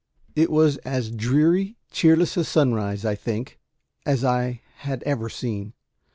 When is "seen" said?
5.29-5.73